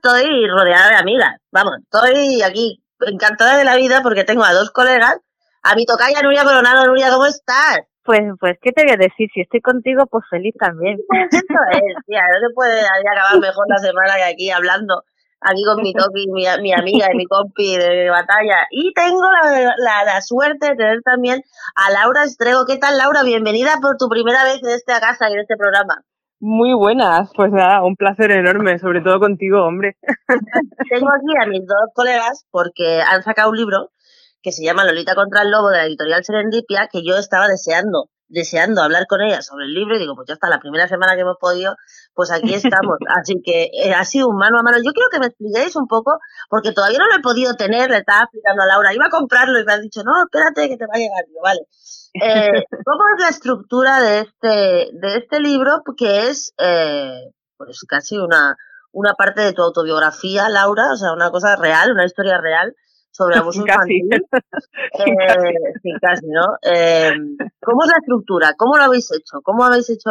[0.00, 1.36] estoy rodeada de amigas.
[1.52, 5.18] Vamos, estoy aquí encantada de la vida porque tengo a dos colegas,
[5.62, 6.86] a mi tocaya Nuria Coronado.
[6.86, 7.80] Nuria, ¿cómo estás?
[8.02, 9.28] Pues, pues, ¿qué te voy a decir?
[9.32, 10.98] Si estoy contigo, pues feliz también.
[11.30, 11.38] Eso
[11.72, 15.02] es, tía, no se puede acabar mejor la semana que aquí hablando
[15.42, 18.66] aquí con mi toki, mi, mi amiga y mi compi de batalla.
[18.70, 21.42] Y tengo la, la, suerte de tener también
[21.76, 22.64] a Laura Estrego.
[22.66, 23.22] ¿Qué tal, Laura?
[23.22, 26.02] Bienvenida por tu primera vez en esta casa y en este programa.
[26.40, 29.98] Muy buenas, pues nada, un placer enorme, sobre todo contigo, hombre.
[30.88, 33.90] Tengo aquí a mis dos colegas porque han sacado un libro
[34.42, 38.08] que se llama Lolita contra el Lobo de la editorial Serendipia que yo estaba deseando
[38.30, 41.14] deseando hablar con ella sobre el libro y digo, pues ya está, la primera semana
[41.14, 41.76] que hemos podido,
[42.14, 42.96] pues aquí estamos.
[43.20, 44.78] Así que eh, ha sido un mano a mano.
[44.78, 47.98] Yo quiero que me expliquéis un poco, porque todavía no lo he podido tener, le
[47.98, 50.86] estaba explicando a Laura, iba a comprarlo y me ha dicho, no, espérate que te
[50.86, 51.24] va a llegar.
[51.42, 51.60] vale.
[52.14, 55.82] Eh, ¿Cómo es la estructura de este, de este libro?
[55.96, 58.56] Que es eh, pues casi una,
[58.92, 62.74] una parte de tu autobiografía, Laura, o sea, una cosa real, una historia real
[63.10, 64.08] sobre abuso infantil.
[64.92, 66.58] Eh, sí, casi, ¿no?
[66.62, 67.12] Eh,
[67.60, 68.54] ¿Cómo es la estructura?
[68.56, 69.40] ¿Cómo lo habéis hecho?
[69.42, 70.10] ¿Cómo habéis hecho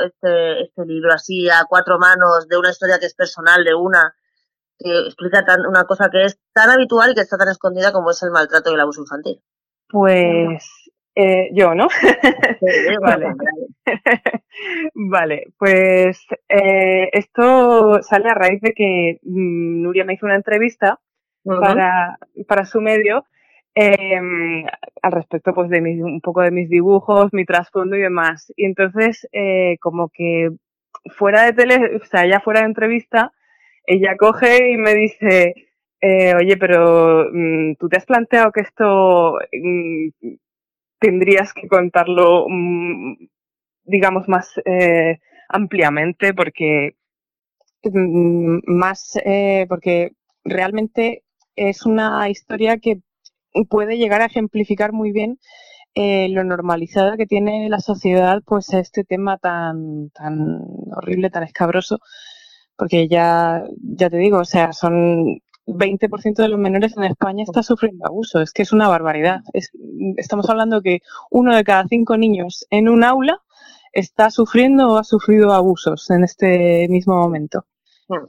[0.00, 4.14] este, este libro así a cuatro manos de una historia que es personal, de una
[4.78, 8.10] que explica tan, una cosa que es tan habitual y que está tan escondida como
[8.10, 9.40] es el maltrato y el abuso infantil?
[9.88, 10.83] Pues
[11.14, 11.88] eh, yo, ¿no?
[13.02, 13.26] vale.
[14.94, 20.98] vale, pues esto sale a raíz de que mm, Nuria me hizo una entrevista
[21.44, 22.18] para,
[22.48, 23.26] para su medio
[23.74, 24.64] em,
[25.02, 28.52] al respecto pues de un poco de mis dibujos, mi trasfondo y demás.
[28.56, 30.50] Y entonces eh, como que
[31.16, 33.32] fuera de tele, o sea, ya fuera de entrevista,
[33.86, 35.54] ella coge y me dice,
[36.00, 40.08] eh, oye, pero mm, tú te has planteado que esto mm,
[41.04, 43.14] tendrías que contarlo, mm,
[43.84, 46.96] digamos, más eh, ampliamente porque
[48.66, 49.18] más
[49.68, 51.22] porque realmente
[51.54, 53.00] es una historia que
[53.68, 55.38] puede llegar a ejemplificar muy bien
[55.94, 60.58] eh, lo normalizada que tiene la sociedad pues este tema tan tan
[60.96, 61.98] horrible tan escabroso
[62.76, 67.62] porque ya ya te digo o sea son 20% de los menores en España está
[67.62, 69.40] sufriendo abuso es que es una barbaridad
[70.16, 73.42] estamos hablando que uno de cada cinco niños en un aula
[73.92, 77.66] está sufriendo o ha sufrido abusos en este mismo momento
[78.08, 78.26] hmm.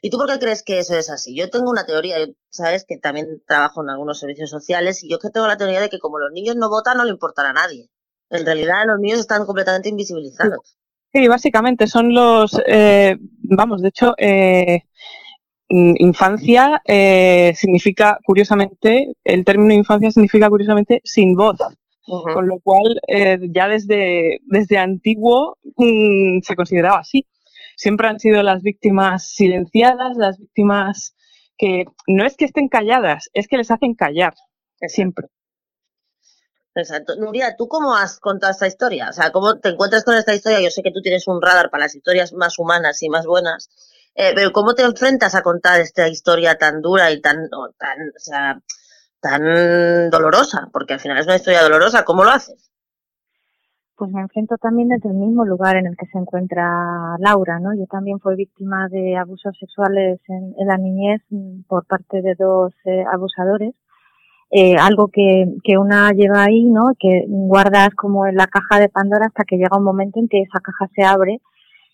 [0.00, 1.36] ¿Y tú por qué crees que eso es así?
[1.36, 2.16] Yo tengo una teoría,
[2.50, 5.88] sabes que también trabajo en algunos servicios sociales y yo que tengo la teoría de
[5.88, 7.88] que como los niños no votan no le importará a nadie.
[8.30, 10.76] En realidad los niños están completamente invisibilizados.
[11.12, 14.84] Sí, básicamente son los, eh, vamos, de hecho, eh,
[15.98, 21.58] infancia eh, significa curiosamente, el término infancia significa curiosamente sin voz.
[22.04, 23.00] Con lo cual,
[23.54, 27.26] ya desde, desde antiguo mm, se consideraba así
[27.76, 31.14] siempre han sido las víctimas silenciadas, las víctimas
[31.56, 34.34] que no es que estén calladas, es que les hacen callar,
[34.86, 35.28] siempre.
[36.74, 37.16] Exacto.
[37.16, 39.08] Nuria, ¿tú cómo has contado esta historia?
[39.10, 40.60] O sea, ¿cómo te encuentras con esta historia?
[40.60, 43.68] Yo sé que tú tienes un radar para las historias más humanas y más buenas,
[44.14, 48.18] eh, pero ¿cómo te enfrentas a contar esta historia tan dura y tan, tan, o
[48.18, 48.60] sea,
[49.20, 50.68] tan dolorosa?
[50.72, 52.04] Porque al final es una historia dolorosa.
[52.04, 52.72] ¿Cómo lo haces?
[54.02, 57.72] pues me enfrento también desde el mismo lugar en el que se encuentra Laura, ¿no?
[57.72, 62.72] Yo también fui víctima de abusos sexuales en, la niñez mm, por parte de dos
[62.84, 63.76] eh, abusadores.
[64.50, 66.90] Eh, algo que, que una lleva ahí, ¿no?
[66.98, 70.42] Que guardas como en la caja de Pandora hasta que llega un momento en que
[70.42, 71.40] esa caja se abre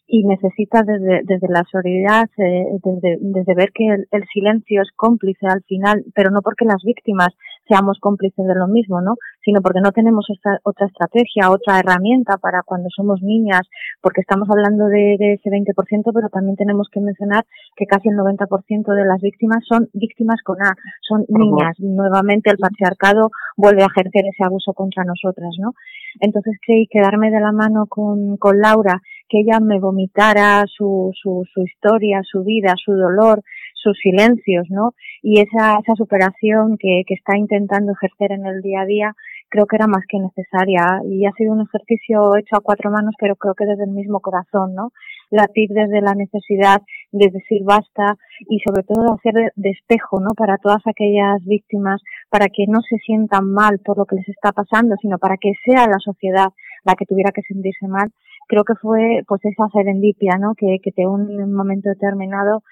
[0.08, 4.88] y necesitas desde, desde la solidaridad, eh, desde, desde, ver que el, el, silencio es
[4.96, 7.28] cómplice al final, pero no porque las víctimas
[7.68, 9.16] seamos cómplices de lo mismo, ¿no?
[9.44, 13.68] Sino porque no tenemos otra, otra estrategia, otra herramienta para cuando somos niñas,
[14.00, 15.74] porque estamos hablando de, de ese 20%,
[16.14, 17.44] pero también tenemos que mencionar
[17.76, 20.74] que casi el 90% de las víctimas son víctimas con A,
[21.06, 21.76] son niñas.
[21.78, 25.74] Nuevamente el patriarcado vuelve a ejercer ese abuso contra nosotras, ¿no?
[26.20, 31.44] Entonces creí quedarme de la mano con, con Laura, que ella me vomitara su, su,
[31.52, 33.42] su historia, su vida, su dolor,
[33.74, 34.94] sus silencios, ¿no?
[35.22, 39.14] Y esa, esa superación que, que está intentando ejercer en el día a día,
[39.48, 41.00] creo que era más que necesaria.
[41.04, 44.20] Y ha sido un ejercicio hecho a cuatro manos, pero creo que desde el mismo
[44.20, 44.92] corazón, ¿no?
[45.30, 46.82] Latir desde la necesidad
[47.12, 48.16] de decir basta
[48.48, 50.30] y sobre todo hacer de espejo, ¿no?
[50.36, 54.52] Para todas aquellas víctimas, para que no se sientan mal por lo que les está
[54.52, 56.48] pasando, sino para que sea la sociedad
[56.84, 58.10] la que tuviera que sentirse mal.
[58.48, 60.54] Creo que fue, pues, esa serendipia, ¿no?
[60.56, 62.62] Que, que te une en un momento determinado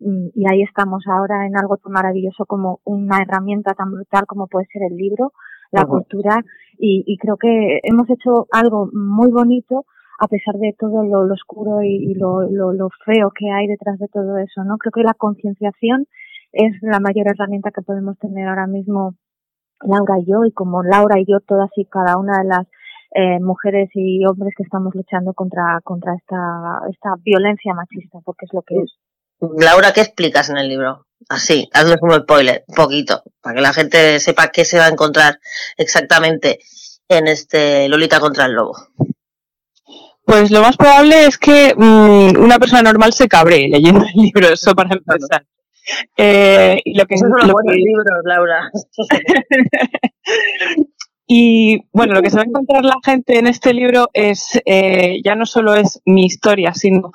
[0.00, 4.48] Mm, y ahí estamos ahora en algo tan maravilloso como una herramienta tan brutal como
[4.48, 5.32] puede ser el libro,
[5.70, 6.40] la cultura
[6.78, 9.86] y, y, creo que hemos hecho algo muy bonito
[10.20, 14.38] a pesar de todo lo, oscuro y, lo, lo, feo que hay detrás de todo
[14.38, 14.78] eso, ¿no?
[14.78, 16.06] Creo que la concienciación
[16.52, 19.14] es la mayor herramienta que podemos tener ahora mismo
[19.80, 22.66] Laura y yo, y como Laura y yo, todas y cada una de las
[23.14, 28.52] eh, mujeres y hombres que estamos luchando contra, contra esta, esta violencia machista, porque es
[28.52, 28.98] lo que es.
[29.40, 31.06] Laura, ¿qué explicas en el libro?
[31.28, 34.90] Así, haznos como spoiler, un poquito, para que la gente sepa qué se va a
[34.90, 35.38] encontrar
[35.76, 36.58] exactamente
[37.08, 38.74] en este Lolita contra el Lobo.
[40.24, 44.48] Pues lo más probable es que mm, una persona normal se cabre leyendo el libro,
[44.48, 45.46] eso para empezar.
[46.16, 48.70] Eh, y lo que, son los buenos libros, Laura.
[51.26, 55.20] y bueno, lo que se va a encontrar la gente en este libro es, eh,
[55.24, 57.12] ya no solo es mi historia, sino,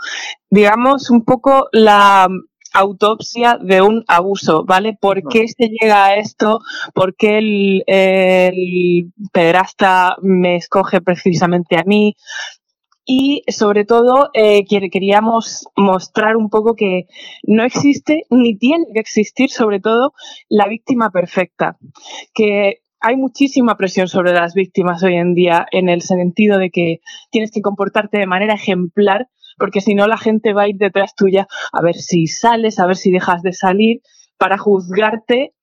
[0.50, 2.28] digamos, un poco la
[2.74, 4.98] autopsia de un abuso, ¿vale?
[5.00, 6.60] ¿Por qué se llega a esto?
[6.94, 12.16] ¿Por qué el, el pederasta me escoge precisamente a mí?
[13.12, 17.08] y sobre todo eh, queríamos mostrar un poco que
[17.42, 20.14] no existe ni tiene que existir sobre todo
[20.48, 21.76] la víctima perfecta,
[22.36, 27.00] que hay muchísima presión sobre las víctimas hoy en día en el sentido de que
[27.32, 31.14] tienes que comportarte de manera ejemplar porque si no la gente va a ir detrás
[31.16, 34.02] tuya a ver si sales, a ver si dejas de salir
[34.38, 35.54] para juzgarte,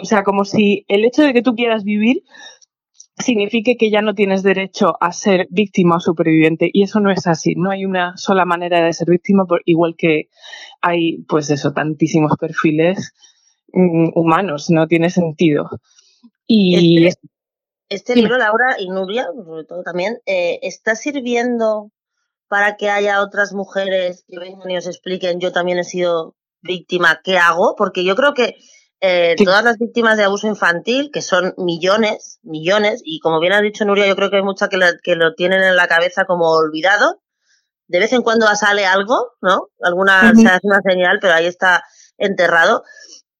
[0.00, 2.22] o sea, como si el hecho de que tú quieras vivir
[3.18, 6.68] signifique que ya no tienes derecho a ser víctima o superviviente.
[6.70, 7.54] Y eso no es así.
[7.56, 10.28] No hay una sola manera de ser víctima, igual que
[10.82, 13.14] hay, pues eso, tantísimos perfiles
[13.72, 14.68] mm, humanos.
[14.68, 15.70] No tiene sentido.
[16.46, 17.28] Y este,
[17.88, 21.90] este libro, Laura y Nubia, sobre todo también, eh, ¿está sirviendo
[22.48, 27.20] para que haya otras mujeres que vengan y os expliquen, yo también he sido víctima,
[27.22, 27.74] ¿qué hago?
[27.76, 28.56] Porque yo creo que
[29.00, 33.60] eh, todas las víctimas de abuso infantil, que son millones, millones, y como bien ha
[33.60, 36.50] dicho Nuria, yo creo que hay muchas que, que lo tienen en la cabeza como
[36.50, 37.20] olvidado.
[37.88, 39.68] De vez en cuando sale algo, ¿no?
[39.80, 41.84] Alguna se hace una señal, pero ahí está
[42.18, 42.82] enterrado.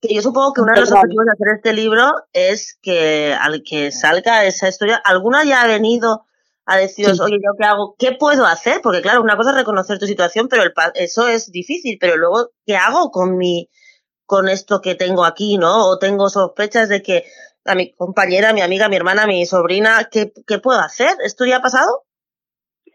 [0.00, 3.62] Que yo supongo que uno de los objetivos de hacer este libro es que al
[3.62, 6.26] que salga esa historia, alguna ya ha venido
[6.66, 7.94] a deciros, oye, ¿yo qué hago?
[7.98, 8.80] ¿Qué puedo hacer?
[8.82, 10.64] Porque claro, una cosa es reconocer tu situación, pero
[10.94, 13.70] eso es difícil, pero luego, ¿qué hago con mi,
[14.26, 15.86] con esto que tengo aquí, ¿no?
[15.86, 17.24] O tengo sospechas de que
[17.64, 21.10] a mi compañera, mi amiga, mi hermana, mi sobrina, ¿qué, qué puedo hacer?
[21.24, 22.04] ¿Esto ya ha pasado?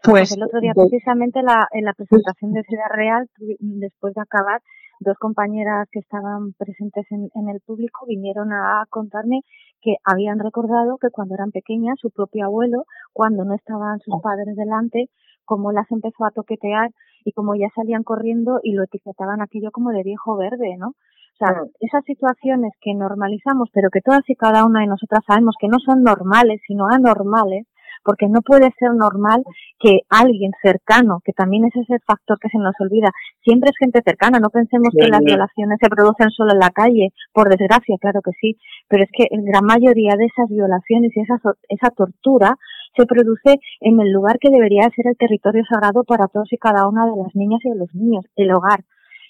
[0.02, 3.28] Pues, pues el otro día, precisamente la, en la presentación de Ciudad Real,
[3.58, 4.60] después de acabar,
[5.02, 9.40] dos compañeras que estaban presentes en, en, el público vinieron a contarme
[9.80, 14.56] que habían recordado que cuando eran pequeñas, su propio abuelo, cuando no estaban sus padres
[14.56, 15.08] delante,
[15.44, 16.90] como las empezó a toquetear
[17.24, 20.88] y como ya salían corriendo y lo etiquetaban aquello como de viejo verde, ¿no?
[20.88, 25.56] O sea, esas situaciones que normalizamos, pero que todas y cada una de nosotras sabemos
[25.58, 27.66] que no son normales, sino anormales,
[28.04, 29.42] porque no puede ser normal
[29.78, 33.10] que alguien cercano, que también es ese factor que se nos olvida,
[33.42, 37.10] siempre es gente cercana, no pensemos que las violaciones se producen solo en la calle,
[37.32, 38.56] por desgracia, claro que sí,
[38.88, 41.36] pero es que en gran mayoría de esas violaciones y esa,
[41.68, 42.56] esa tortura
[42.96, 46.86] se produce en el lugar que debería ser el territorio sagrado para todos y cada
[46.88, 48.84] una de las niñas y de los niños, el hogar.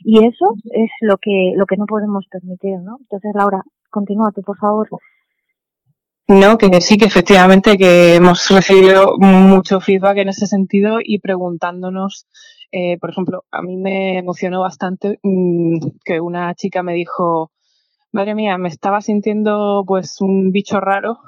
[0.05, 2.97] Y eso es lo que, lo que no podemos permitir, ¿no?
[3.01, 4.89] Entonces, Laura, continúa tú, por favor.
[6.29, 12.27] No, que sí, que efectivamente que hemos recibido mucho feedback en ese sentido y preguntándonos,
[12.71, 17.51] eh, por ejemplo, a mí me emocionó bastante mm, que una chica me dijo,
[18.13, 21.19] madre mía, me estaba sintiendo pues un bicho raro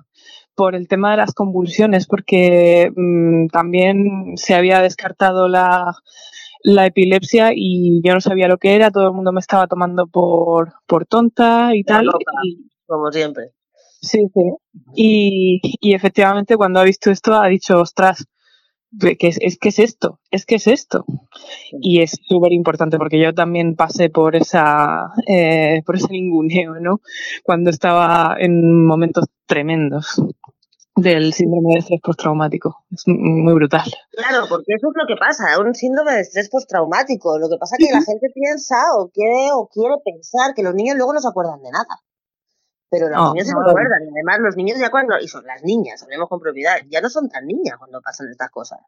[0.54, 5.92] por el tema de las convulsiones, porque mm, también se había descartado la,
[6.62, 10.06] la epilepsia y yo no sabía lo que era, todo el mundo me estaba tomando
[10.06, 12.08] por, por tonta y tal.
[12.86, 13.50] como siempre.
[14.04, 14.42] Sí, sí.
[14.94, 18.26] Y, y, efectivamente cuando ha visto esto ha dicho, ostras,
[19.00, 21.04] que es, es que es esto, es que es esto.
[21.80, 27.00] Y es súper importante porque yo también pasé por esa, eh, por ese ninguneo, ¿no?
[27.42, 30.22] Cuando estaba en momentos tremendos
[30.96, 32.84] del síndrome de estrés postraumático.
[32.90, 33.90] Es muy brutal.
[34.12, 37.38] Claro, porque eso es lo que pasa, un síndrome de estrés postraumático.
[37.38, 40.74] Lo que pasa es que la gente piensa o quiere o quiere pensar que los
[40.74, 41.98] niños luego no se acuerdan de nada.
[42.94, 44.04] Pero los niños se acuerdan.
[44.04, 47.10] Y además los niños ya cuando, y son las niñas, hablemos con propiedad, ya no
[47.10, 48.78] son tan niñas cuando pasan estas cosas.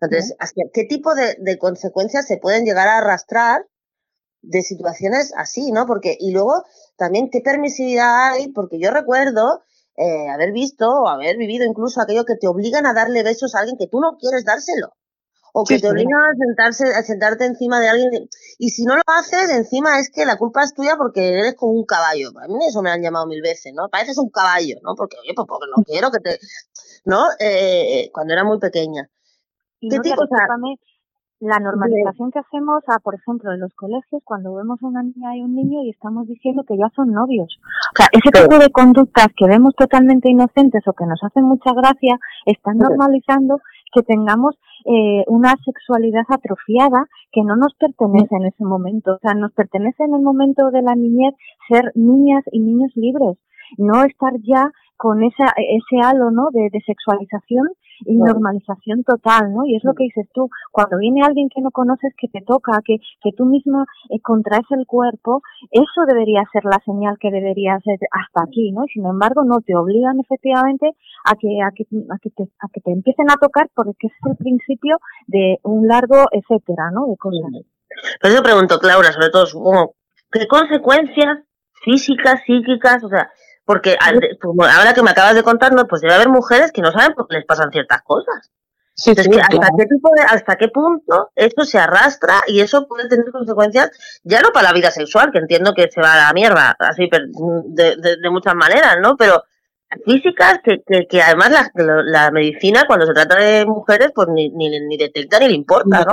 [0.00, 0.36] Entonces,
[0.72, 3.66] ¿qué tipo de, de consecuencias se pueden llegar a arrastrar
[4.42, 5.86] de situaciones así, ¿no?
[5.86, 6.64] Porque, y luego
[6.96, 9.62] también qué permisividad hay, porque yo recuerdo
[9.96, 13.60] eh, haber visto o haber vivido incluso aquello que te obligan a darle besos a
[13.60, 14.94] alguien que tú no quieres dárselo.
[15.52, 18.28] O que te obligan a, sentarse, a sentarte encima de alguien.
[18.58, 21.72] Y si no lo haces, encima es que la culpa es tuya porque eres como
[21.72, 22.30] un caballo.
[22.40, 23.88] A mí eso me han llamado mil veces, ¿no?
[23.88, 24.94] Pareces un caballo, ¿no?
[24.94, 26.38] Porque, oye, pues porque no quiero que te.
[27.04, 27.24] ¿No?
[27.38, 29.08] Eh, cuando era muy pequeña.
[29.80, 30.22] Y no tipo,
[31.40, 35.34] la normalización que hacemos, a, por ejemplo, en los colegios, cuando vemos a una niña
[35.36, 37.58] y un niño y estamos diciendo que ya son novios.
[37.94, 41.72] O sea, ese tipo de conductas que vemos totalmente inocentes o que nos hacen mucha
[41.72, 43.58] gracia, están normalizando
[43.92, 44.54] que tengamos
[44.84, 49.14] eh, una sexualidad atrofiada que no nos pertenece en ese momento.
[49.14, 51.34] O sea, nos pertenece en el momento de la niñez
[51.68, 53.38] ser niñas y niños libres,
[53.78, 56.50] no estar ya con esa, ese halo ¿no?
[56.52, 57.68] de, de sexualización
[58.04, 59.64] y normalización total, ¿no?
[59.66, 62.80] Y es lo que dices tú, cuando viene alguien que no conoces, que te toca,
[62.84, 67.78] que, que tú mismo eh, contraes el cuerpo, eso debería ser la señal que debería
[67.84, 68.84] ser hasta aquí, ¿no?
[68.84, 70.92] Y sin embargo, no te obligan efectivamente
[71.24, 74.12] a que, a que, a que, te, a que te empiecen a tocar porque es
[74.26, 77.06] el principio de un largo etcétera, ¿no?
[77.06, 77.50] De cosas.
[78.20, 79.94] Pero yo pregunto, Claudia, sobre todo,
[80.30, 81.38] ¿qué consecuencias
[81.82, 83.30] físicas, psíquicas, o sea,
[83.70, 87.28] porque ahora que me acabas de contar, pues debe haber mujeres que no saben por
[87.28, 88.50] qué les pasan ciertas cosas.
[88.96, 93.92] hasta, qué tipo hasta qué punto esto se arrastra y eso puede tener consecuencias
[94.24, 97.08] ya no para la vida sexual, que entiendo que se va a la mierda, así
[97.08, 99.16] de, de, muchas maneras, ¿no?
[99.16, 99.44] Pero
[100.04, 101.70] físicas que, que, además la,
[102.06, 106.04] la, medicina cuando se trata de mujeres pues ni, ni, ni detecta ni le importa,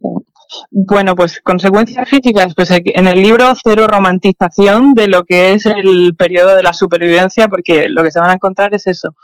[0.00, 0.22] ¿no?
[0.70, 6.14] Bueno, pues consecuencias físicas, pues en el libro cero romantización de lo que es el
[6.16, 9.14] periodo de la supervivencia, porque lo que se van a encontrar es eso,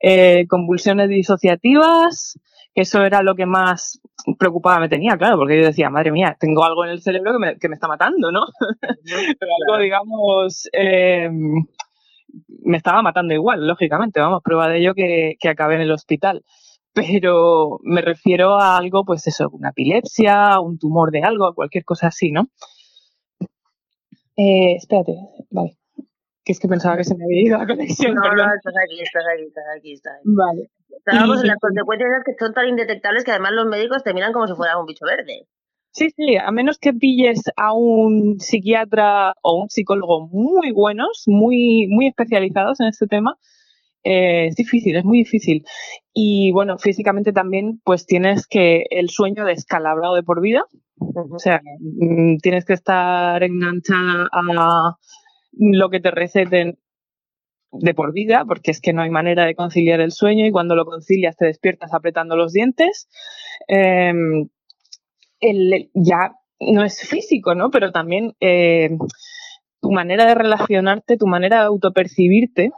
[0.00, 2.38] eh, convulsiones disociativas,
[2.74, 4.00] que eso era lo que más
[4.38, 7.38] preocupada me tenía, claro, porque yo decía, madre mía, tengo algo en el cerebro que
[7.38, 8.44] me, que me está matando, ¿no?
[9.40, 11.30] Pero algo, digamos, eh,
[12.64, 16.44] me estaba matando igual, lógicamente, vamos, prueba de ello que, que acabé en el hospital
[16.96, 22.06] pero me refiero a algo, pues eso, una epilepsia, un tumor de algo, cualquier cosa
[22.06, 22.48] así, ¿no?
[24.34, 25.12] Eh, espérate,
[25.50, 25.76] vale.
[26.42, 28.14] Que es que pensaba que se me había ido la conexión.
[28.14, 30.22] No, no, estás aquí, estás aquí, estás aquí, estás aquí.
[30.24, 30.70] Vale.
[30.96, 34.46] Estábamos en las consecuencias que son tan indetectables que además los médicos te miran como
[34.46, 35.46] si fuera un bicho verde.
[35.90, 41.88] Sí, sí, a menos que pilles a un psiquiatra o un psicólogo muy buenos, muy,
[41.88, 43.36] muy especializados en este tema,
[44.06, 45.64] eh, es difícil, es muy difícil.
[46.14, 50.64] Y bueno, físicamente también, pues tienes que el sueño descalabrado de por vida.
[50.98, 54.96] O sea, mm, tienes que estar enganchada a
[55.52, 56.78] lo que te receten
[57.72, 60.76] de por vida, porque es que no hay manera de conciliar el sueño y cuando
[60.76, 63.08] lo concilias te despiertas apretando los dientes.
[63.66, 64.48] Em,
[65.94, 67.70] ya no es físico, ¿no?
[67.70, 68.90] Pero también eh,
[69.80, 72.70] tu manera de relacionarte, tu manera de autopercibirte,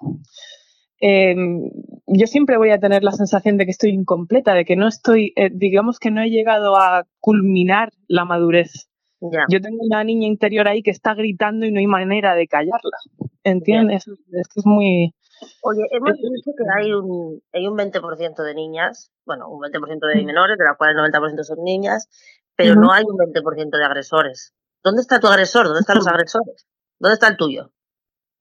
[1.01, 1.71] Em,
[2.07, 5.33] yo siempre voy a tener la sensación de que estoy incompleta, de que no estoy,
[5.37, 8.89] eh, digamos que no he llegado a culminar la madurez.
[9.21, 12.99] Yo tengo una niña interior ahí que está gritando y no hay manera de callarla.
[13.43, 14.07] ¿Entiendes?
[14.07, 15.15] Es que es muy...
[15.63, 20.25] Oye, hemos dicho que hay un, hay un 20% de niñas, bueno, un 20% de
[20.25, 22.09] menores, de las cuales el 90% son niñas,
[22.57, 24.53] pero no hay un 20% de agresores.
[24.83, 25.67] ¿Dónde está tu agresor?
[25.67, 26.67] ¿Dónde están los agresores?
[26.99, 27.71] ¿Dónde está el tuyo?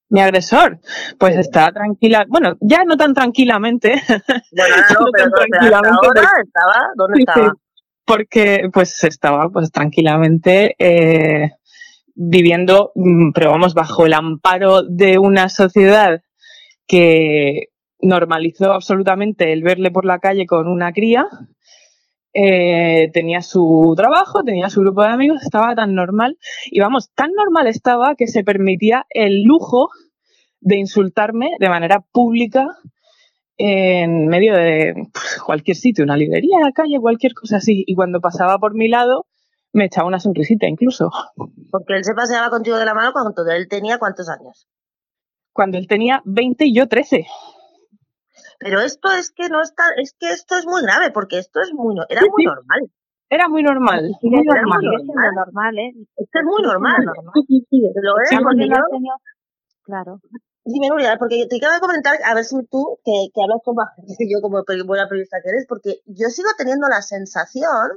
[0.09, 0.79] Mi agresor,
[1.19, 4.01] pues está tranquila, bueno, ya no tan tranquilamente.
[4.51, 7.53] Bueno, no, pero tranquilamente ahora estaba, ¿dónde estaba?
[8.07, 11.51] porque pues estaba pues tranquilamente eh,
[12.15, 16.21] viviendo, mm, pero vamos, bajo el amparo de una sociedad
[16.87, 17.67] que
[17.99, 21.27] normalizó absolutamente el verle por la calle con una cría,
[22.39, 27.31] eh, tenía su trabajo, tenía su grupo de amigos, estaba tan normal y vamos, tan
[27.33, 29.89] normal estaba que se permitía el lujo
[30.59, 32.67] de insultarme de manera pública
[33.57, 37.83] en medio de pues, cualquier sitio, una librería, la calle, cualquier cosa así.
[37.87, 39.25] Y cuando pasaba por mi lado,
[39.73, 41.09] me echaba una sonrisita incluso.
[41.71, 44.67] Porque él se paseaba contigo de la mano cuando él tenía cuántos años.
[45.53, 47.25] Cuando él tenía 20 y yo 13.
[48.59, 51.71] Pero esto es que no está, es que esto es muy grave, porque esto es
[51.73, 52.91] muy, era muy normal.
[53.29, 54.11] Era muy normal.
[54.21, 54.81] muy normal.
[54.81, 55.93] Muy normal, ¿eh?
[56.15, 56.95] Esto es muy normal.
[57.47, 58.75] Sí, sí, Lo es porque yo...
[59.83, 60.19] Claro.
[60.63, 63.83] Dime, Nuria, porque te quiero comentar, a ver si tú, que, que hablas como
[64.29, 67.91] yo como buena periodista que eres, porque yo sigo teniendo la sensación,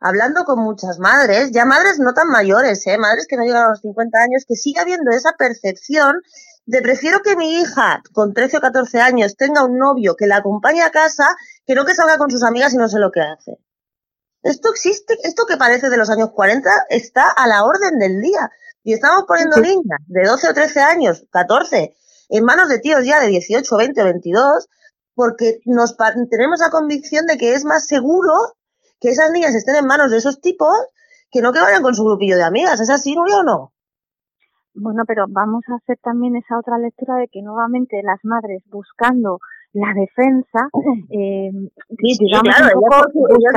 [0.00, 2.96] hablando con muchas madres, ya madres no tan mayores, ¿eh?
[2.96, 6.16] madres que no llegan a los 50 años, que sigue habiendo esa percepción
[6.64, 10.36] de prefiero que mi hija con 13 o 14 años tenga un novio que la
[10.36, 13.20] acompañe a casa que no que salga con sus amigas y no sé lo que
[13.20, 13.58] hace.
[14.42, 18.50] Esto existe, esto que parece de los años 40 está a la orden del día.
[18.84, 21.94] Y estamos poniendo niñas de 12 o 13 años, 14,
[22.28, 24.68] en manos de tíos ya de 18, 20 o 22,
[25.14, 25.96] porque nos
[26.30, 28.32] tenemos la convicción de que es más seguro
[28.98, 30.74] que esas niñas estén en manos de esos tipos
[31.30, 32.80] que no que vayan con su grupillo de amigas.
[32.80, 33.71] ¿Es así, Nuria, o no?
[34.74, 39.38] Bueno, pero vamos a hacer también esa otra lectura de que nuevamente las madres buscando
[39.74, 40.68] la defensa,
[41.10, 41.50] eh,
[41.88, 43.02] digamos, un poco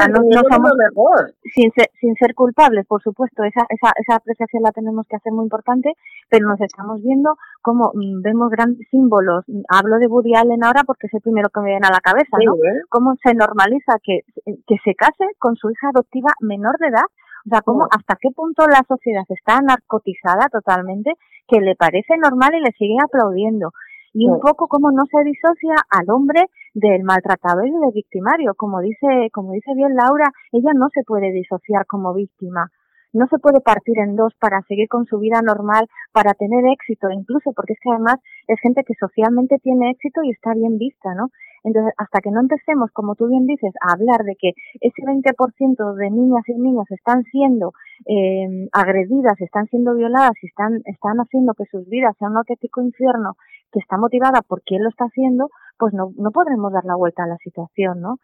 [0.09, 1.33] no, somos mejor.
[1.53, 5.33] Sin, ser, sin ser culpables, por supuesto, esa, esa, esa apreciación la tenemos que hacer
[5.33, 5.91] muy importante,
[6.29, 11.07] pero nos estamos viendo como mm, vemos grandes símbolos, hablo de Woody Allen ahora porque
[11.07, 12.53] es el primero que me viene a la cabeza, ¿no?
[12.89, 17.05] Cómo se normaliza que, que se case con su hija adoptiva menor de edad,
[17.45, 21.13] o sea, cómo, hasta qué punto la sociedad está narcotizada totalmente
[21.47, 23.71] que le parece normal y le sigue aplaudiendo
[24.15, 28.53] y un poco como no se disocia al hombre del maltratado y del victimario.
[28.55, 32.71] Como dice, como dice bien Laura, ella no se puede disociar como víctima.
[33.11, 37.09] No se puede partir en dos para seguir con su vida normal, para tener éxito,
[37.11, 38.15] incluso porque es que además
[38.47, 41.27] es gente que socialmente tiene éxito y está bien vista, ¿no?
[41.65, 45.95] Entonces, hasta que no empecemos, como tú bien dices, a hablar de que ese 20%
[45.95, 47.73] de niñas y niños están siendo
[48.05, 52.83] eh, agredidas, están siendo violadas y están, están haciendo que sus vidas sean un auténtico
[52.83, 53.35] infierno,
[53.71, 57.23] que está motivada por quién lo está haciendo, pues no, no podremos dar la vuelta
[57.23, 58.17] a la situación, ¿no?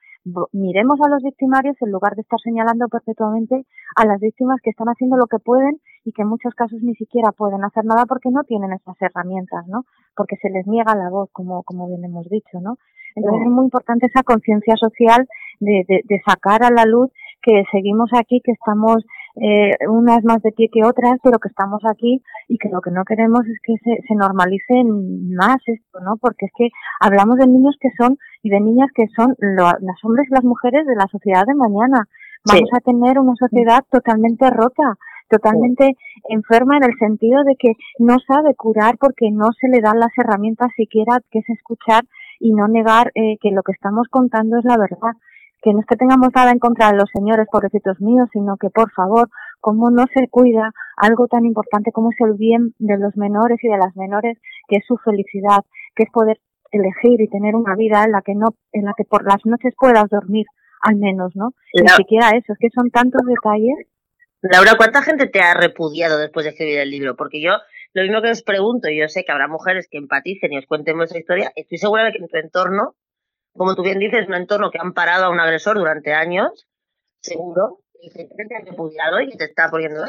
[0.51, 4.87] Miremos a los victimarios en lugar de estar señalando perpetuamente a las víctimas que están
[4.87, 8.29] haciendo lo que pueden y que en muchos casos ni siquiera pueden hacer nada porque
[8.29, 9.85] no tienen esas herramientas, ¿no?
[10.15, 12.77] Porque se les niega la voz, como, como bien hemos dicho, ¿no?
[13.15, 15.27] Entonces es muy importante esa conciencia social
[15.59, 17.11] de, de, sacar a la luz
[17.41, 19.03] que seguimos aquí, que estamos
[19.35, 22.91] eh, unas más de pie que otras, pero que estamos aquí y que lo que
[22.91, 26.17] no queremos es que se, se normalice más esto, ¿no?
[26.17, 26.69] Porque es que
[26.99, 30.85] hablamos de niños que son y de niñas que son los hombres y las mujeres
[30.85, 32.07] de la sociedad de mañana.
[32.45, 34.97] Vamos a tener una sociedad totalmente rota,
[35.29, 35.95] totalmente
[36.27, 40.11] enferma en el sentido de que no sabe curar porque no se le dan las
[40.17, 42.03] herramientas siquiera que es escuchar
[42.39, 45.13] y no negar eh, que lo que estamos contando es la verdad.
[45.61, 48.69] Que no es que tengamos nada en contra de los señores, pobrecitos míos, sino que,
[48.69, 53.15] por favor, como no se cuida algo tan importante como es el bien de los
[53.15, 55.63] menores y de las menores, que es su felicidad,
[55.95, 56.39] que es poder
[56.71, 59.73] elegir y tener una vida en la que no, en la que por las noches
[59.77, 60.45] puedas dormir,
[60.81, 61.51] al menos, ¿no?
[61.73, 63.87] Ni siquiera eso, es que son tantos detalles.
[64.41, 67.15] Laura, ¿cuánta gente te ha repudiado después de escribir el libro?
[67.15, 67.51] Porque yo
[67.93, 70.65] lo mismo que os pregunto, y yo sé que habrá mujeres que empaticen y os
[70.65, 72.95] cuenten vuestra historia, estoy segura de que en tu entorno,
[73.53, 76.67] como tú bien dices, un entorno que han parado a un agresor durante años,
[77.21, 80.03] seguro, y que te ha repudiado y que te está poniendo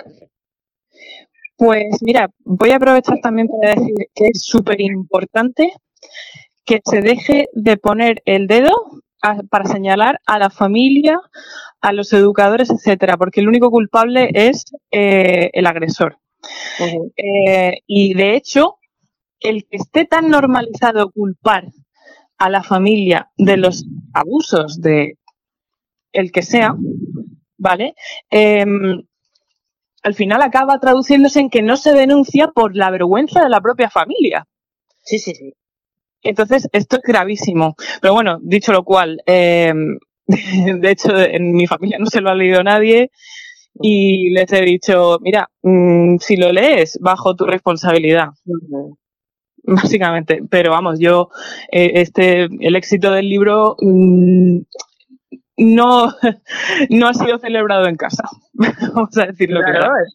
[1.56, 5.72] Pues mira, voy a aprovechar también para decir que es súper importante
[6.64, 8.72] que se deje de poner el dedo
[9.50, 11.20] para señalar a la familia,
[11.80, 16.18] a los educadores, etcétera, porque el único culpable es eh, el agresor.
[17.16, 18.78] Eh, y de hecho,
[19.40, 21.66] el que esté tan normalizado culpar
[22.42, 25.16] a la familia de los abusos de
[26.12, 26.74] el que sea,
[27.56, 27.94] ¿vale?
[28.30, 29.00] Em,
[30.02, 33.88] al final acaba traduciéndose en que no se denuncia por la vergüenza de la propia
[33.90, 34.44] familia.
[35.04, 35.52] Sí, sí, sí.
[36.24, 37.76] Entonces, esto es gravísimo.
[38.00, 39.98] Pero bueno, dicho lo cual, em,
[40.80, 43.12] de hecho, en mi familia no se lo ha leído nadie
[43.80, 48.30] y les he dicho, mira, mm, si lo lees, bajo tu responsabilidad.
[50.02, 51.30] Básicamente, pero vamos, yo,
[51.70, 54.60] eh, este, el éxito del libro mm,
[55.56, 56.06] no,
[56.90, 58.24] no ha sido celebrado en casa.
[58.94, 59.92] Vamos a decirlo claro.
[60.04, 60.14] Es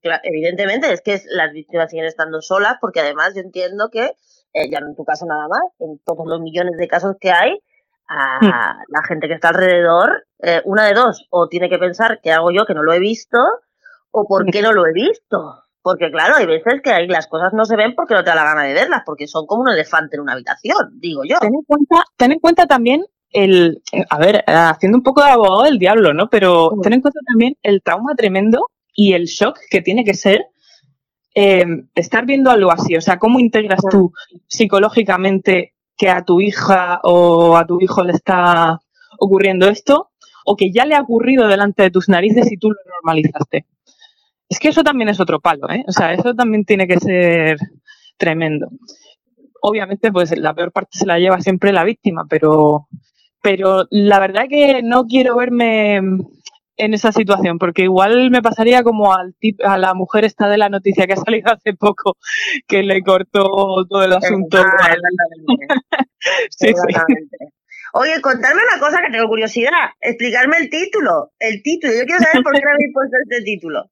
[0.00, 4.12] que, evidentemente, es que las víctimas siguen estando solas, porque además yo entiendo que,
[4.54, 7.30] eh, ya no en tu caso nada más, en todos los millones de casos que
[7.30, 7.58] hay,
[8.08, 8.84] a hmm.
[8.88, 12.50] la gente que está alrededor, eh, una de dos, o tiene que pensar qué hago
[12.50, 13.38] yo que no lo he visto,
[14.10, 15.65] o por qué no lo he visto.
[15.86, 18.34] Porque claro, hay veces que ahí las cosas no se ven porque no te da
[18.34, 21.38] la gana de verlas, porque son como un elefante en una habitación, digo yo.
[21.38, 25.62] Ten en cuenta, ten en cuenta también el, a ver, haciendo un poco de abogado
[25.62, 26.28] del diablo, ¿no?
[26.28, 30.46] Pero ten en cuenta también el trauma tremendo y el shock que tiene que ser
[31.36, 32.96] eh, estar viendo algo así.
[32.96, 34.12] O sea, ¿cómo integras tú
[34.48, 38.80] psicológicamente que a tu hija o a tu hijo le está
[39.20, 40.10] ocurriendo esto
[40.44, 43.66] o que ya le ha ocurrido delante de tus narices y tú lo normalizaste.
[44.48, 45.84] Es que eso también es otro palo, ¿eh?
[45.88, 47.58] O sea, eso también tiene que ser
[48.16, 48.68] tremendo.
[49.60, 52.86] Obviamente, pues la peor parte se la lleva siempre la víctima, pero,
[53.42, 56.00] pero la verdad que no quiero verme
[56.76, 60.68] en esa situación, porque igual me pasaría como al a la mujer esta de la
[60.68, 62.16] noticia que ha salido hace poco,
[62.68, 64.58] que le cortó todo el asunto.
[66.50, 66.72] sí,
[67.94, 72.42] Oye, contarme una cosa que tengo curiosidad, explicarme el título, el título, yo quiero saber
[72.42, 73.90] por qué le habéis puesto este título.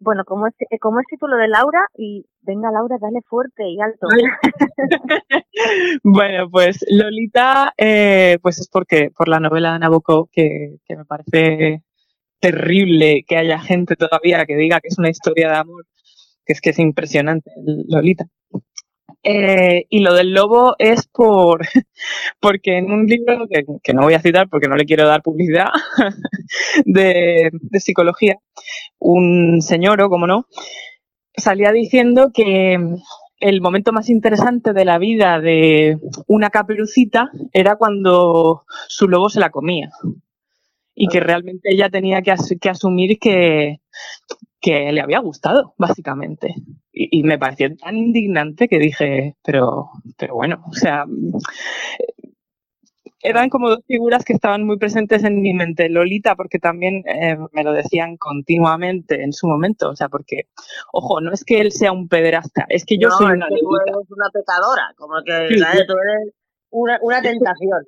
[0.00, 4.06] Bueno, como es, como es título de Laura, y venga Laura, dale fuerte y alto.
[6.02, 11.04] bueno, pues Lolita, eh, pues es porque por la novela de Nabokov, que, que me
[11.04, 11.82] parece
[12.40, 15.86] terrible que haya gente todavía que diga que es una historia de amor,
[16.44, 17.50] que es que es impresionante,
[17.88, 18.26] Lolita.
[19.24, 21.60] Eh, y lo del lobo es por
[22.40, 23.46] porque en un libro
[23.82, 25.66] que, no voy a citar porque no le quiero dar publicidad
[26.84, 28.36] de, de psicología,
[28.98, 30.46] un señor, o como no,
[31.36, 32.78] salía diciendo que
[33.40, 39.40] el momento más interesante de la vida de una caperucita era cuando su lobo se
[39.40, 39.90] la comía.
[41.00, 42.32] Y que realmente ella tenía que,
[42.68, 43.78] asumir que,
[44.62, 46.54] le había gustado, básicamente.
[46.92, 51.04] Y, y, me pareció tan indignante que dije, pero, pero bueno, o sea,
[53.20, 55.88] eran como dos figuras que estaban muy presentes en mi mente.
[55.88, 59.90] Lolita, porque también eh, me lo decían continuamente en su momento.
[59.90, 60.48] O sea, porque,
[60.92, 63.98] ojo, no es que él sea un pederasta, es que yo soy una Lolita.
[64.08, 65.56] una pecadora, como que
[65.86, 66.34] tú eres
[66.70, 67.86] una, una tentación.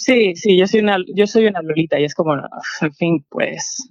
[0.00, 3.90] Sí, sí, yo soy una, yo soy una Lolita y es como, en fin, pues,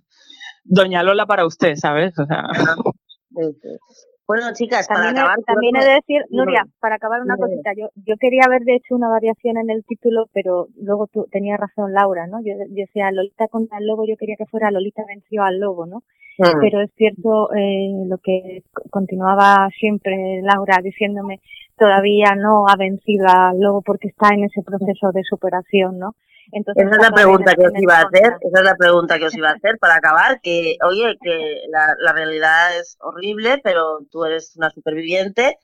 [0.65, 2.17] Doña Lola para usted, ¿sabes?
[2.19, 2.43] O sea.
[4.27, 7.87] Bueno, chicas, también, para acabar, también he de decir, Nuria, para acabar una cosita, yo,
[7.95, 11.93] yo quería haber de hecho una variación en el título, pero luego tú tenías razón,
[11.93, 12.41] Laura, ¿no?
[12.43, 16.03] Yo, decía Lolita contra el lobo, yo quería que fuera Lolita venció al lobo, ¿no?
[16.39, 16.59] Mm.
[16.59, 21.39] Pero es cierto eh, lo que continuaba siempre Laura diciéndome,
[21.77, 26.15] todavía no ha vencido al lobo porque está en ese proceso de superación, ¿no?
[26.51, 29.35] Esa es la pregunta que os iba a hacer, esa es la pregunta que os
[29.35, 34.25] iba a hacer para acabar, que oye, que la, la realidad es horrible, pero tú
[34.25, 35.57] eres una superviviente,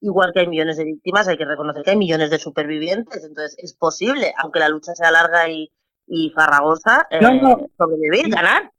[0.00, 3.56] igual que hay millones de víctimas, hay que reconocer que hay millones de supervivientes, entonces
[3.58, 5.70] es posible, aunque la lucha sea larga y,
[6.06, 7.20] y farragosa, eh,
[7.76, 8.70] sobrevivir, ganar.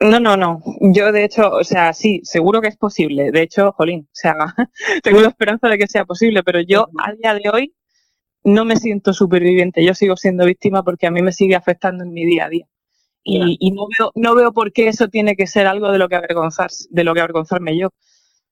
[0.00, 0.60] No, no, no.
[0.80, 3.30] Yo, de hecho, o sea, sí, seguro que es posible.
[3.30, 4.34] De hecho, jolín, o sea,
[5.02, 7.74] tengo la esperanza de que sea posible, pero yo a día de hoy
[8.44, 12.12] no me siento superviviente, yo sigo siendo víctima porque a mí me sigue afectando en
[12.12, 12.66] mi día a día.
[13.26, 16.16] Y, no, veo, no veo por qué eso tiene que ser algo de lo que
[16.16, 17.88] avergonzar, de lo que avergonzarme yo.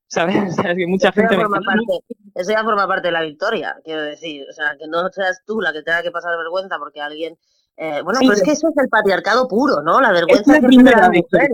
[0.06, 0.34] ¿Sabes?
[0.58, 3.22] O sea, que mucha eso gente ya forma parte, Eso ya forma parte de la
[3.22, 4.46] victoria, quiero decir.
[4.48, 7.38] O sea, que no seas tú la que tenga que pasar vergüenza porque alguien...
[7.76, 10.00] Eh, bueno, pero es que eso es el patriarcado puro, ¿no?
[10.00, 11.48] La vergüenza es la primera victoria.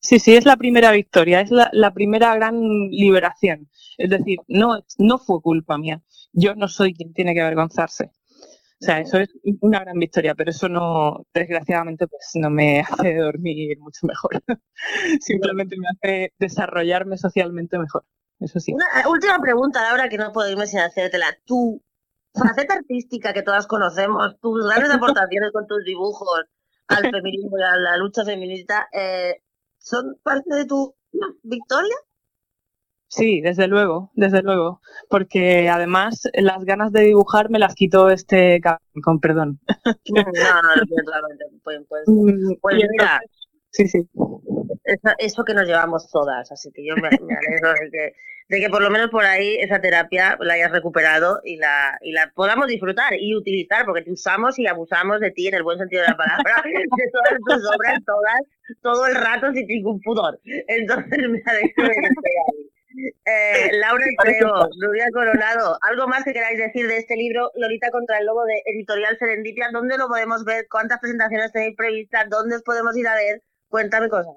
[0.00, 3.68] Sí, sí, es la primera victoria, es la, la, primera gran liberación.
[3.98, 6.02] Es decir, no, no fue culpa mía
[6.32, 8.10] yo no soy quien tiene que avergonzarse.
[8.82, 9.28] O sea, eso es
[9.60, 14.42] una gran victoria, pero eso no, desgraciadamente, pues no me hace dormir mucho mejor.
[15.20, 18.04] Simplemente me hace desarrollarme socialmente mejor.
[18.40, 18.72] Eso sí.
[18.72, 21.26] Una eh, última pregunta, Laura, que no puedo irme sin hacértela.
[21.44, 21.80] Tu
[22.34, 26.44] faceta artística que todas conocemos, tus grandes aportaciones con tus dibujos
[26.88, 29.42] al feminismo y a la lucha feminista, eh,
[29.78, 30.94] ¿son parte de tu
[31.44, 31.94] victoria?
[33.14, 34.80] Sí, desde luego, desde luego.
[35.10, 38.58] Porque además las ganas de dibujar me las quitó este
[39.02, 39.60] con perdón.
[40.08, 40.82] No, no, no,
[41.62, 43.20] pues, pues, mm, pues mira,
[43.70, 44.08] sí, sí.
[45.18, 48.12] Eso, que nos llevamos todas, así que yo me, alegro de que,
[48.48, 52.12] de que, por lo menos por ahí esa terapia la hayas recuperado y la, y
[52.12, 55.78] la podamos disfrutar y utilizar, porque te usamos y abusamos de ti en el buen
[55.78, 58.40] sentido de la palabra, de todas tus obras, todas,
[58.80, 60.40] todo el rato sin ningún pudor.
[60.44, 62.71] Entonces me alegro de que esté ahí.
[63.24, 68.18] Eh, Laura Creo, Rubia Coronado, ¿algo más que queráis decir de este libro, Lolita contra
[68.18, 69.70] el Lobo, de Editorial Serendipia?
[69.72, 70.66] ¿Dónde lo podemos ver?
[70.70, 72.28] ¿Cuántas presentaciones tenéis previstas?
[72.28, 73.42] ¿Dónde os podemos ir a ver?
[73.68, 74.34] Cuéntame cosas.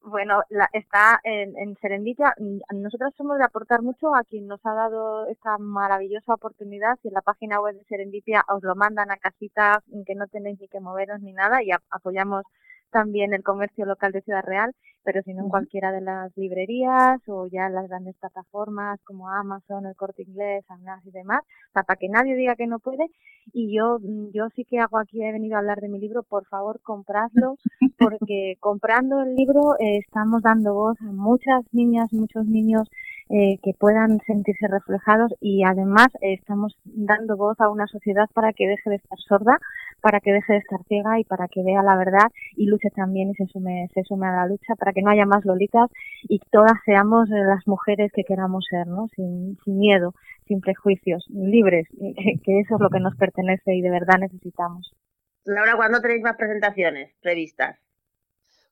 [0.00, 2.34] Bueno, la, está en, en, Serendipia.
[2.72, 6.98] Nosotros somos de aportar mucho a quien nos ha dado esta maravillosa oportunidad.
[7.02, 10.58] Y en la página web de Serendipia os lo mandan a casitas que no tenéis
[10.60, 12.44] ni que moveros ni nada y apoyamos
[12.90, 14.74] también el comercio local de Ciudad Real,
[15.04, 19.30] pero si no en cualquiera de las librerías o ya en las grandes plataformas como
[19.30, 21.40] Amazon, el Corte Inglés, Amnas y demás,
[21.72, 23.06] para que nadie diga que no puede.
[23.52, 26.22] Y yo, mm, yo sí que hago aquí, he venido a hablar de mi libro,
[26.22, 27.56] por favor compradlo,
[27.98, 32.88] porque comprando el libro eh, estamos dando voz a muchas niñas, muchos niños
[33.30, 38.52] eh, que puedan sentirse reflejados y además eh, estamos dando voz a una sociedad para
[38.52, 39.58] que deje de estar sorda,
[40.00, 43.30] para que deje de estar ciega y para que vea la verdad y luche también
[43.30, 45.90] y se sume, se sume a la lucha para que no haya más lolitas
[46.22, 49.08] y todas seamos eh, las mujeres que queramos ser, ¿no?
[49.08, 50.14] Sin, sin miedo,
[50.46, 54.94] sin prejuicios, libres, que, que eso es lo que nos pertenece y de verdad necesitamos.
[55.44, 57.78] Laura, ¿cuándo tenéis más presentaciones previstas?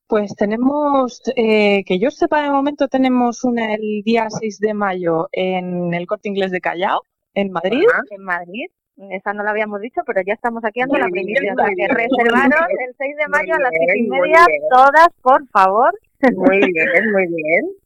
[0.09, 5.29] Pues tenemos, eh, que yo sepa de momento, tenemos una el día 6 de mayo
[5.33, 7.03] en el Corte Inglés de Callao,
[7.35, 7.85] en Madrid.
[8.11, 8.67] En Madrid.
[9.11, 11.55] Esa no la habíamos dicho, pero ya estamos aquí dando la primicia.
[11.77, 15.93] que reservaron el 6 de mayo a las 6 y media, todas, por favor.
[16.35, 17.86] Muy bien, muy bien.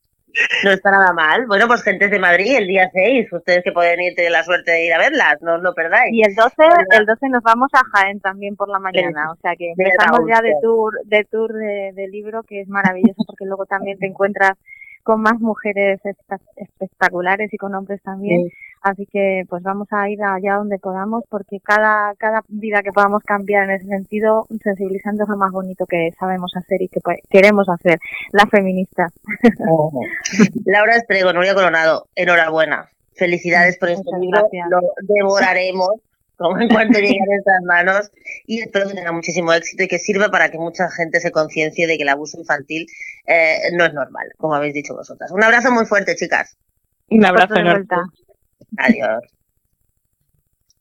[0.64, 1.46] No está nada mal.
[1.46, 4.70] Bueno, pues gente de Madrid el día 6, ustedes que pueden ir, tener la suerte
[4.72, 6.12] de ir a verlas, no os lo perdáis.
[6.12, 6.54] Y el 12,
[6.90, 10.40] el 12 nos vamos a Jaén también por la mañana, o sea que empezamos ya
[10.40, 14.52] de tour, de tour de, de libro, que es maravilloso porque luego también te encuentras
[15.02, 16.00] con más mujeres
[16.56, 18.50] espectaculares y con hombres también.
[18.82, 23.22] Así que pues vamos a ir allá donde podamos porque cada, cada vida que podamos
[23.24, 27.68] cambiar en ese sentido, sensibilizando es lo más bonito que sabemos hacer y que queremos
[27.68, 27.98] hacer,
[28.32, 29.08] la feminista.
[30.64, 32.88] Laura Estrego, Nuria Coronado, enhorabuena.
[33.14, 35.90] Felicidades por este libro, lo devoraremos
[36.40, 38.10] como en cuanto llegue a nuestras manos
[38.46, 41.86] y espero que tenga muchísimo éxito y que sirva para que mucha gente se conciencie
[41.86, 42.86] de que el abuso infantil
[43.26, 45.30] eh, no es normal, como habéis dicho vosotras.
[45.32, 46.56] Un abrazo muy fuerte, chicas.
[47.10, 47.54] Un abrazo
[48.76, 49.24] Adios